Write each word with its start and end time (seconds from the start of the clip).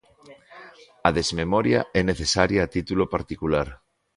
A 1.07 1.09
desmemoria 1.17 1.81
é 1.99 2.01
necesaria 2.03 2.61
a 2.63 2.71
título 2.75 3.03
particular. 3.15 3.67